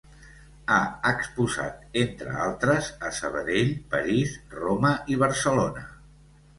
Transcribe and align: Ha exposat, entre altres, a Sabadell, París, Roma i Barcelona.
Ha 0.75 0.79
exposat, 1.09 1.83
entre 2.05 2.33
altres, 2.47 2.91
a 3.05 3.13
Sabadell, 3.21 3.73
París, 3.95 4.37
Roma 4.61 4.99
i 5.17 5.23
Barcelona. 5.29 5.91